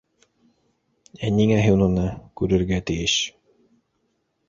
Ә 1.27 1.29
ниңә 1.41 1.61
һин 1.67 1.85
уны... 1.89 2.09
күрергә 2.43 2.83
тейеш? 2.91 3.23